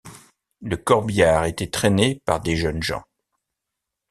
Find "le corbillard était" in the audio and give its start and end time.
0.63-1.69